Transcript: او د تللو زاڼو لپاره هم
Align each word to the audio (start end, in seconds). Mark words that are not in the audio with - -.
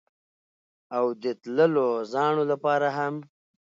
او 0.97 1.05
د 1.21 1.23
تللو 1.41 1.87
زاڼو 2.11 2.43
لپاره 2.51 2.87
هم 2.97 3.15